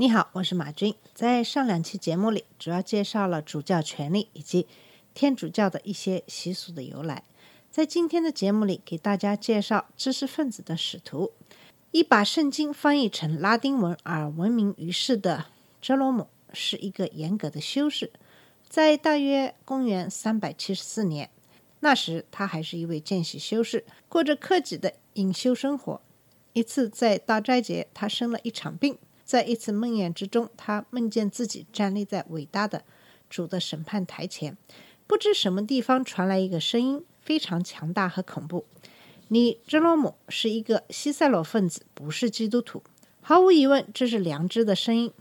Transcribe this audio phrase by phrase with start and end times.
[0.00, 0.94] 你好，我是马军。
[1.12, 4.68] 在上两期节目里，主要介绍了主教权力以及
[5.12, 7.24] 天主教的一些习俗的由来。
[7.68, 11.32] 在今天的节目里，给大家介绍知识分子的使徒。
[11.90, 15.46] 一把圣经翻译成拉丁文而闻名于世的
[15.80, 18.12] 哲罗姆，是一个严格的修士。
[18.68, 21.28] 在大约公元三百七十四年，
[21.80, 26.00] 那时他还是一位见习修士，过着克己的隐修生活。
[26.52, 28.96] 一次在大斋节，他生了一场病。
[29.28, 32.82] 在一次梦魇之中，他梦见自己站立在伟大的
[33.28, 34.56] 主的审判台前，
[35.06, 38.64] 不知什么地方传来一个声音，非常强大和恐怖
[39.28, 42.82] ：“你哲罗姆是一个西塞罗分子，不是基督徒。”
[43.20, 45.12] 毫无疑问，这是良知的声音。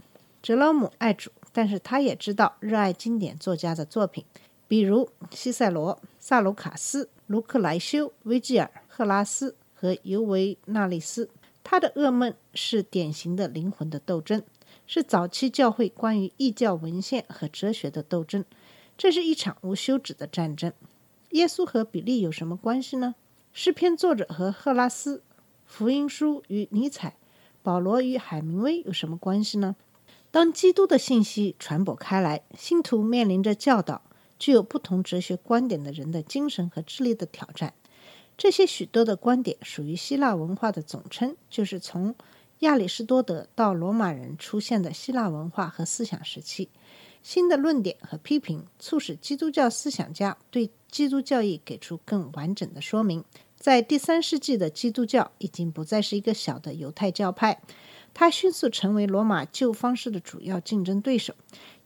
[0.41, 4.23] 哲罗姆爱主，但是他也知道热爱经典作家的作品，
[4.69, 11.29] 比如西塞罗、萨卢卡斯、卢克莱修、维吉尔、赫拉斯和尤维纳利斯。
[11.69, 14.41] 他的噩梦是典型的灵魂的斗争，
[14.85, 18.45] 是早期教会关于异教文献和哲学的斗争。
[18.97, 20.71] 这是一场无休止的战争。
[21.31, 23.15] 耶稣和比利有什么关系呢？
[23.51, 25.21] 诗篇作者和赫拉斯，
[25.65, 27.17] 福音书与尼采，
[27.61, 29.75] 保罗与海明威有什么关系呢？
[30.31, 34.03] 当基督的信息传播开来，信徒面临着教导
[34.39, 37.73] 具有不同哲学观点的人的精神和智力的挑战。
[38.37, 42.13] 这些许多的观点属于希腊文化的总称，就是从
[42.59, 46.69] 亚里士多德到罗马人出现的希腊文化和思想时期。
[47.23, 53.25] 新的论点和批评促使基督教思想家对基督教义给出更完整的说明。
[53.57, 57.59] 在第三世纪的基督教已经不再是一个小的犹太教派，
[58.13, 61.33] 它迅速成为罗马旧方式的主要竞争对手。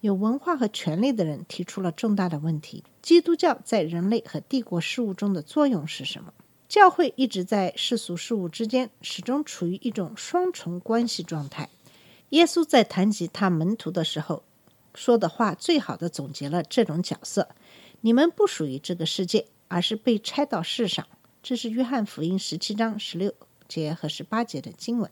[0.01, 6.33] 有文化和权力的人提出了重大的问题：基督教在人类和帝国事务中的作用是什么？
[6.71, 11.67] 教会一直在世俗事物之间始终处于一种双重关系状态。
[12.29, 14.43] 耶稣在谈及他门徒的时候
[14.95, 17.49] 说的话，最好的总结了这种角色：
[17.99, 21.05] 你们不属于这个世界，而是被拆到世上。
[21.43, 23.33] 这是约翰福音十七章十六
[23.67, 25.11] 节和十八节的经文。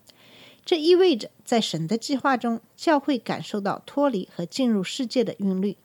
[0.64, 5.76] 这意味着，在神的计划中，教会感受到脱离和进入世界的韵律。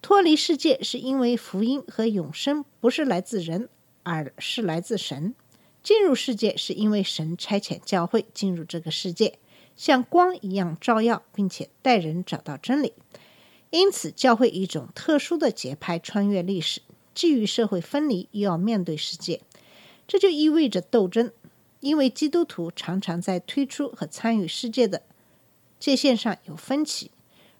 [0.00, 3.68] 脱离世界是因为福音和永生不是来自人。
[4.02, 5.34] 而是来自神。
[5.82, 9.38] 进入世界是因为神差遣教会进入这个世界，
[9.76, 12.92] 像光一样照耀，并且带人找到真理。
[13.70, 16.82] 因此，教会一种特殊的节拍穿越历史，
[17.14, 19.40] 既与社会分离，又要面对世界。
[20.06, 21.32] 这就意味着斗争，
[21.80, 25.02] 因为基督徒常常在推出和参与世界的
[25.80, 27.10] 界限上有分歧。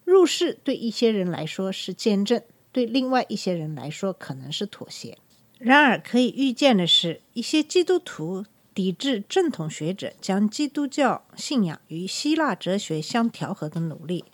[0.04, 5.16] 入世对一些人来说是见证，对另外一些人来说可能是妥协。
[5.64, 14.24] 然而，可以预见的是，一些基督徒抵制正统学者将基督教信仰与希腊哲学相调和的努力。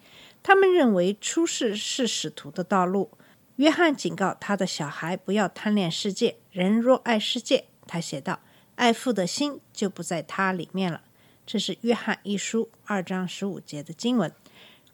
[0.43, 3.11] 他们认为出世是使徒的道路。
[3.57, 8.41] 约翰警告他的小孩不要贪恋世界，人若爱世界，他写道
[8.77, 11.03] ：“爱父的心就不在他里面了。”
[11.45, 14.33] 这是约翰一书二章十五节的经文。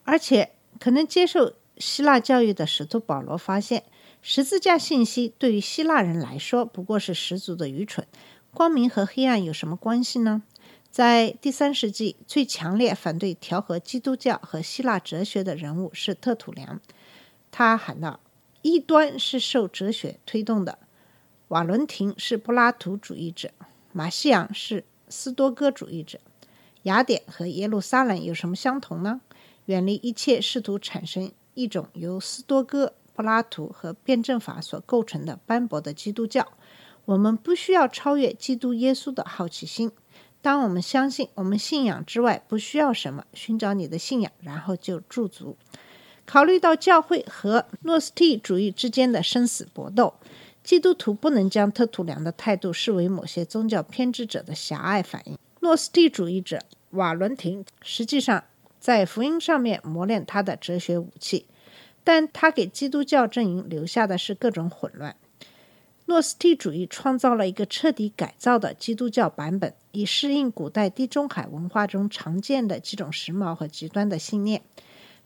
[0.03, 0.51] 而且，
[0.81, 3.85] 可能接受希腊教育的使徒保罗发现。
[4.27, 8.07] 十字架信息对于希腊人来说不过是十足的愚蠢。
[8.55, 10.43] 光明和黑暗有什么关系呢？
[10.91, 16.81] 在第三世纪，最强烈反对调和基督教和希腊哲学的人物是特土良。
[17.51, 18.19] 他喊道
[18.63, 20.79] ：“异端是受哲学推动的。
[21.49, 23.51] 瓦伦廷是柏拉图主义者，
[23.93, 26.19] 马西昂是斯多哥主义者。
[26.85, 29.21] 雅典和耶路撒冷有什么相同呢？
[29.67, 36.49] 远离一切试图产生一种由斯多哥。”柏拉图和辩证法所构成的斑驳的基督教，
[37.05, 39.93] 我们不需要超越基督耶稣的好奇心。
[40.43, 45.57] 当我们相信我们信仰之外不需要什么，寻找你的信仰，然后就驻足。
[46.27, 50.15] 考虑到教会和诺斯替主义之间的生死搏斗，
[50.63, 55.39] 基督徒不能将特土良的态度视为某些宗教偏执者的狭隘反应。
[55.61, 56.59] 诺斯替主义者
[56.91, 58.45] 瓦伦廷实际上
[58.79, 61.47] 在福音上面磨练他的哲学武器。
[62.05, 65.17] 但他给基督教阵营留下的是各种混乱。
[66.07, 74.61] 诺斯替主义创造了一个彻底改造的基督教版本，以适应古代地中海文化中常见的几种时髦和极端的信念。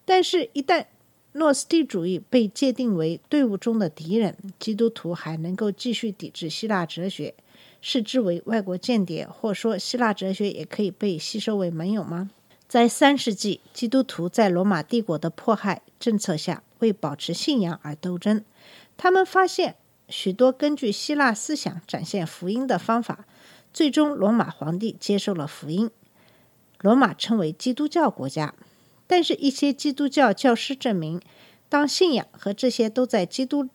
[0.05, 0.87] 但是，一旦
[1.33, 7.35] 诺斯蒂主义被界定为队伍中的敌人，基督徒还能够继续抵制希腊哲学，
[7.81, 12.31] 视之为外国间谍，或说希腊哲学也可以被吸收为盟友吗？
[12.69, 18.45] 在三世纪，基督徒在罗马帝国的迫害政策下，为保持信仰而斗争。
[18.99, 19.77] 他们发现
[20.09, 23.25] 许多根据希腊思想展现福音的方法，
[23.73, 25.91] 最终罗马皇帝接受了福音。
[26.81, 28.55] 罗马称为基督教国家。
[29.07, 31.23] 但是，一些基督教教师证明，
[31.71, 33.71] 当信仰和这些都在基督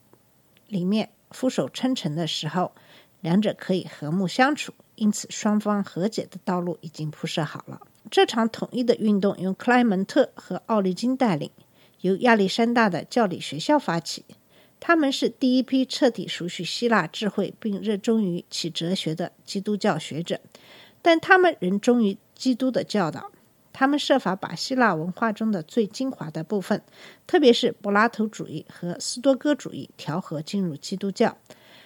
[0.68, 2.74] 里面俯首称臣的时候，
[3.22, 4.76] 两者可以和睦相处。
[4.94, 7.82] 因此，双方和解的道路已经铺设好了。
[8.12, 11.50] 这场统一的运动由克莱门特和奥利金带领，
[12.02, 14.26] 由亚历山大的教理学校发起。
[14.80, 20.42] 他们是第一批彻底熟悉希腊智慧并热衷于其哲学的基督教学者，
[21.02, 23.32] 但他们仍忠于基督的教导。
[23.72, 26.84] 他们设法把希腊文化中的最精华的部分，
[27.26, 31.38] 特别是柏拉图主义和斯多哥主义调和进入基督教。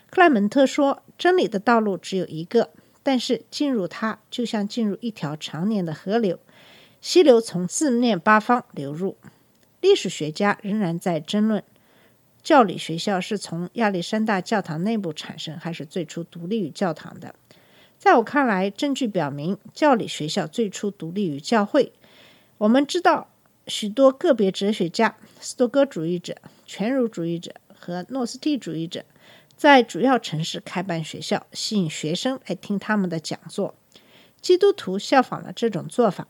[0.09, 2.71] 克莱门特说：“真理的道路只有一个，
[3.07, 6.37] 但是进入它就像进入一条常年的河流，
[6.99, 9.15] 溪流从四面八方流入。”
[9.79, 11.63] 历史学家仍然在争论，
[12.43, 17.33] 教理学校是从亚历山大教堂内部产生，还是最初独立于教堂的。
[17.97, 21.93] 在我看来，证据表明教理学校最初独立于教会。
[22.57, 23.29] 我们知道，
[23.67, 29.05] 许多个别哲学家、斯多哥主义者、全儒主义者和诺斯替主义者
[29.57, 33.73] 在主要城市开办学校，吸引学生来听他们的讲座。
[34.39, 36.27] 基督徒效仿了这种做法。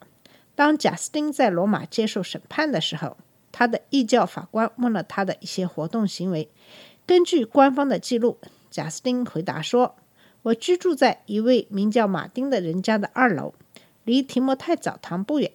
[0.56, 3.18] 当贾斯汀在罗马接受审判的时候，
[3.51, 6.50] 他的异教法官问了他的一些活动行为。
[7.06, 8.38] 根据官方的记录，
[8.71, 9.95] 贾斯汀回答说。
[10.44, 13.53] 我居住在一位名叫马丁的人家的二楼，
[14.06, 15.51] 离提摩太澡堂不远。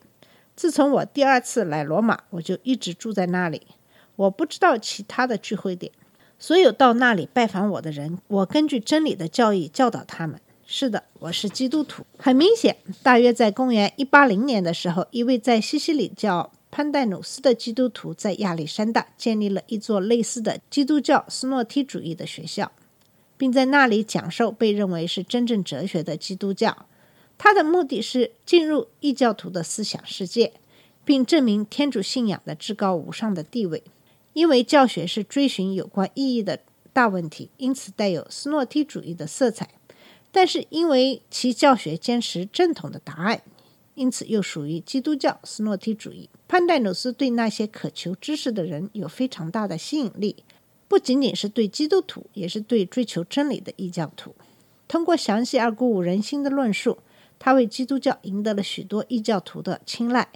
[0.55, 3.69] 自从我第二次来罗马，我就一直住在那里。
[4.17, 5.91] 我不知道其他的聚会点。
[6.43, 10.41] 所有到那里拜访我的人，我根据真理的教义教导他们。
[10.67, 12.05] 是的，我是基督徒。
[12.19, 22.73] 很明显，大约在公元一八零年的时候，一位在西西里叫潘代努斯的基督徒在亚历山大建立了一座类似的基督教斯诺梯主义的学校。
[23.37, 26.87] 并在那里讲授被认为是真正哲学的基督教。
[27.39, 30.53] 他的目的是进入异教徒的思想世界，
[31.05, 33.85] 并证明天主信仰的至高无上的地位。
[34.33, 36.61] 因为教学是追寻有关意义的
[36.93, 39.69] 大问题，因此带有斯诺梯主义的色彩。
[40.31, 43.43] 但是因为其教学坚持正统的答案，
[43.95, 46.31] 因此又属于基督教斯诺梯主义。
[46.49, 50.45] 潘代努斯对那些渴求知识的人有非常大的吸引力。
[50.89, 54.35] 不仅仅是对基督徒，也是对追求真理的异教徒。
[54.89, 56.99] 通过详细而鼓舞人心的论述，
[57.39, 60.29] 他为基督教赢得了许多异教徒的青睐，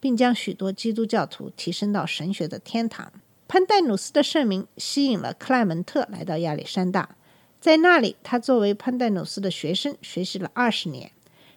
[0.00, 3.12] 并将许多基督教徒提升到神学的天堂。
[3.48, 7.16] 潘代努斯的盛名吸引了克莱门特来到亚历山大，
[7.58, 11.10] 在那里，他作为潘代努斯的学生学习了二十年，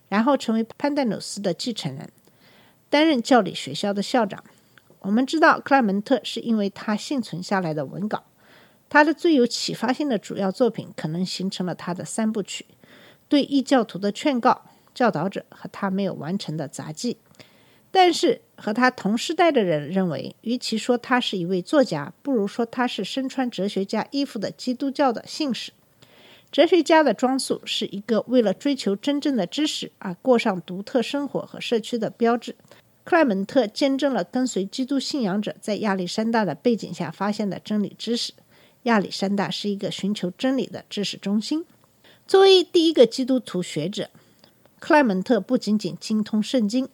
[0.08, 2.10] 然后成为潘代努斯的继承人，
[2.90, 4.42] 担任教理学校的校长。
[5.02, 8.24] 我们知道克莱门特是因为他幸存下来的文稿。
[8.88, 12.66] 他的最有启发性的主要作品可能形成了他的三部曲：
[13.28, 14.62] 对异教徒的劝告、
[14.94, 17.18] 教导者和他没有完成的杂记。
[17.92, 25.74] 但是和他同时代的人认为，与其说他是一位作家，不如说他是身穿哲学家衣服的基督教的信使。
[26.52, 32.56] 哲学家的装束是一个为了追求真正的知识而过上独特生活和社区的标志。
[33.04, 38.34] 克莱门特见证了跟随基督信仰者在亚历山大的背景下发现的真理知识。
[38.84, 41.66] 亚历山大是一个寻求真理的知识中心。
[42.28, 44.10] 作为第一个基督徒学者，
[44.80, 46.90] 克莱门特不仅仅精通圣经，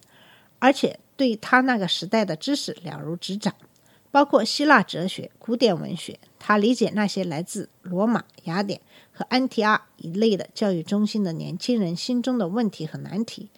[0.60, 3.54] 而且对他那个时代的知识了如指掌，
[4.12, 6.20] 包括希腊哲学、古典文学。
[6.40, 8.80] 他理解那些来自罗马、雅典
[9.12, 13.50] 和安提阿一类的教育中心的年轻人心中的问题和难题。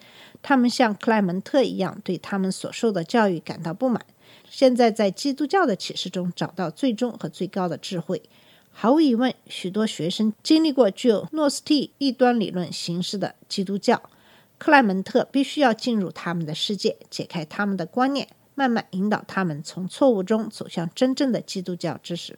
[0.41, 4.06] 他们像克莱门特一样，对他们所受的教育感到不满。
[4.50, 8.24] 现在在基督教的启示中找到最终和最高的智慧。
[8.72, 14.01] 毫无疑问，许多学生经历过具有诺斯替异端理论形式的基督教。
[14.60, 22.38] 克莱门特必须要进入他们的世界，解开他们的观念，慢慢引导他们从错误中走向真正的基督教知识。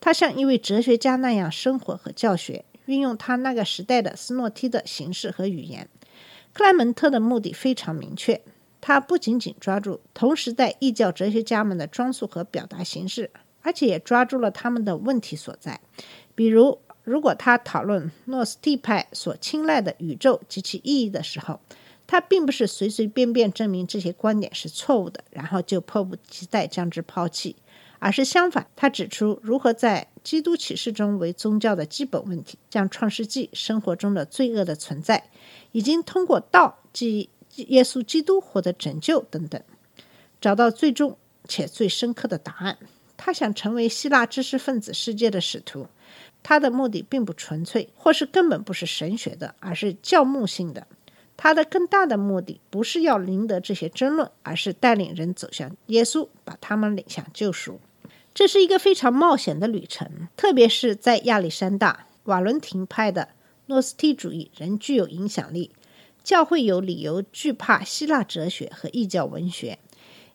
[0.00, 5.88] 他像一位哲学家那样生活和教学，运用他那个时代的斯诺梯的形式和语言。
[6.52, 8.40] 克莱门特的目的非常明确。
[8.82, 13.30] 他不仅仅抓住同时代异教哲学家们的装束和表达形式，
[13.60, 15.80] 而且也抓住了他们的问题所在。
[16.34, 16.80] 比如，
[17.10, 21.58] 如果他讨论诺斯替派所青睐的宇宙及其意义的时候，
[22.06, 27.56] 他并不是随随便便证明这些观点是错误的，然后就迫不及待将之抛弃，
[27.98, 35.30] 而是相反，他指出如何在基督启示中为宗教的基本问题，将创世纪生活中的罪恶的存在，
[35.72, 39.60] 已经通过道即耶稣基督获得拯救等等，
[40.40, 42.78] 找到最终且最深刻的答案。
[43.16, 45.86] 他想成为希腊知识分子世界的使徒，
[46.42, 50.86] 他的目的并不纯粹，或是根本不是神学的，而是教牧性的。
[51.36, 57.80] 他的更大的目的不是要赢得这些争论，而是带领人走向耶稣，把他们领向救赎。
[58.34, 63.30] 这是一个非常冒险的旅程，特别是在亚历山大，瓦伦廷派的
[63.66, 65.70] 诺斯替主义仍具有影响力。
[66.22, 69.78] 教会有理由惧怕希腊哲学和异教文学，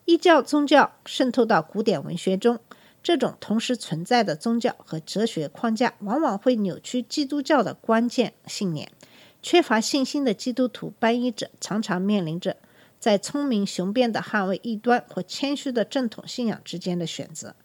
[0.05, 2.59] 异教宗教渗透到古典文学中。
[3.05, 8.91] 这种同时存在的宗教和哲学框架，往往会扭曲基督教的关键信念。
[9.43, 12.57] 缺乏信心的基督徒皈依者，常常面临着
[12.99, 17.55] 在聪明雄辩的捍卫异端或谦虚的正统信仰之间的选择。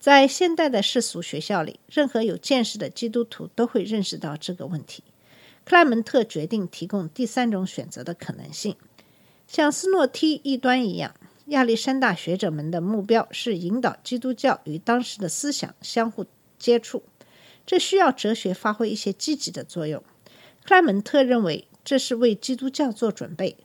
[0.00, 5.04] 在现代的世俗学校里，任何有见识的基督徒都会认识到这个问题。
[5.66, 8.74] 克莱门特决定提供第三种选择的可能性，
[9.46, 11.14] 像斯诺梯异端一样。
[11.48, 16.26] 亚历山大学者们的目标是引导基督教与当时的思想相互
[16.58, 17.02] 接触，
[17.64, 20.02] 这需要哲学发挥一些积极的作用。
[20.62, 23.56] 克莱门特认为这是为基督教做准备。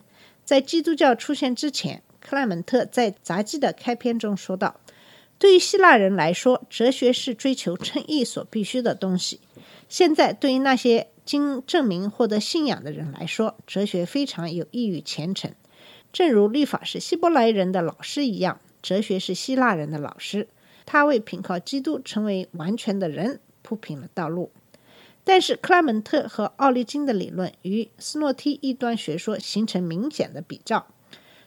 [0.46, 4.80] 在基督教出现之前，克莱门特在杂记的开篇中说道
[5.38, 9.40] ：“对于希腊人来说，哲学是追求称义所必须的东西。
[9.90, 15.52] 现在，对于那些经证明获得信仰的人来说，哲学非常有益于虔诚。”
[16.14, 20.46] 正如律法是希伯来人的老师一样，哲学是希腊人的老师。
[20.86, 24.52] 他为凭靠基督成为完全的人铺平了道路。
[25.24, 30.86] 但是，克莱门特和奥利金的理论与斯诺梯异端学说形成明显的比照。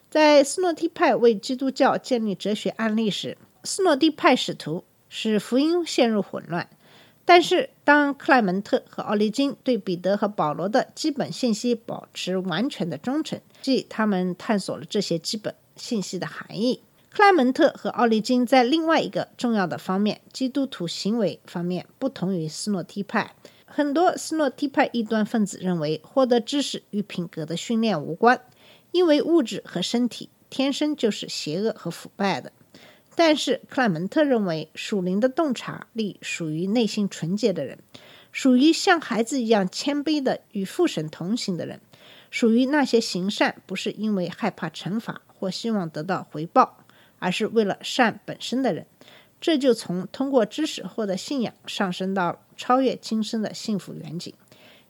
[0.09, 6.69] 在斯诺梯派为基督教建立哲学案例时，斯诺梯派使徒使福音陷入混乱。
[7.29, 16.81] 但是，当克莱门特和奥利金对彼得和保罗的基本信息保持完全的忠诚，即他们探索了这些基本信息的含义。
[17.09, 23.35] 克莱门特和奥利金在另外一个重要的方面——基督徒行为方面，不同于斯诺梯派。
[23.65, 28.39] 很多斯诺梯派异端分子认为，获得知识与品格的训练无关，
[28.93, 32.53] 因为物质和身体天生就是邪恶和腐败的。
[33.19, 37.79] 但是克莱门特认为，属灵的洞察力属于内心纯洁的人，
[38.31, 41.81] 属于像孩子一样谦卑的与父神同行的人，
[42.29, 46.85] 属于那些行善不是因为害怕惩罚或希望得到回报，
[47.17, 48.85] 而是为了善本身的人。
[49.41, 54.31] 这就从通过知识获得信仰上升到超越今生的幸福远景，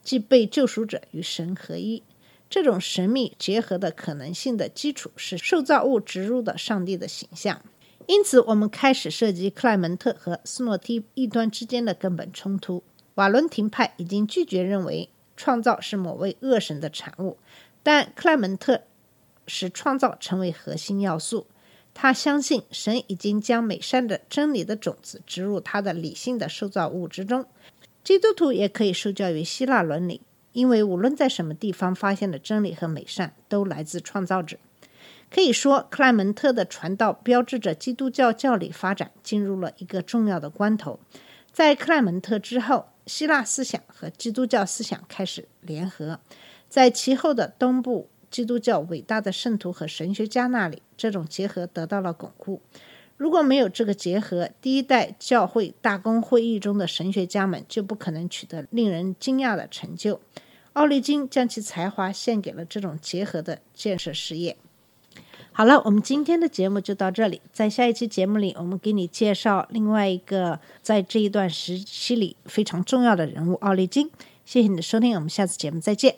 [0.03, 2.03] 即被救赎者与神合一。
[2.49, 7.61] 这种神秘结合的可能性的基础是受造物植入的上帝的形象。
[8.07, 12.81] 因此，我们开始涉及克莱门特和斯诺梯异端之间的根本冲突。
[13.15, 17.37] 瓦伦廷派已经拒绝认为创造是某位恶神的产物，
[17.83, 18.83] 但克莱门特
[19.45, 21.47] 使创造成为核心要素。
[21.93, 27.45] 他相信神已经将美善的真理的种子植入他的理性的受造物之中。
[28.03, 30.21] 基督徒也可以受教于希腊伦理，
[30.53, 34.57] 因为无论在什么地方发现的真理和美善，都来自创造者。
[35.29, 40.99] 可以说，克莱门特的传道标志着基督教教理发展进入了一个重要的关头。
[41.51, 46.19] 在克莱门特之后，希腊思想和基督教思想开始联合。
[46.69, 52.61] 在其后的东部基督教伟大的圣徒和神学家那里，这种结合得到了巩固。
[53.17, 60.21] 如果没有这个结合，第一代教会大公会议中的神学家们就不可能取得令人惊讶的成就。
[60.73, 64.55] 奥利金将其才华献给了这种结合的建设事业。
[65.57, 67.41] 好了，我们今天的节目就到这里。
[67.51, 74.11] 在下一期节目里，我们给你介绍另外一个在这一段时期里非常重要的人物——奥利金。
[74.45, 76.17] 谢谢你的收听，我们下次节目再见。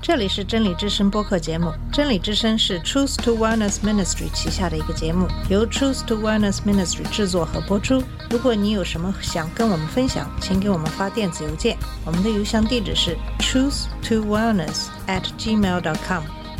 [0.00, 8.02] 这里是真理之声播客节目，真理之声是 Truth to Wellness Ministry 旗下的一个节目，由 Truth to Wellness Ministry 制作和播出。
[8.30, 16.24] 如果你有什么想跟我们分享，请给我们发电子邮件，我们的邮箱地址是 truth to wellness at gmail dot com。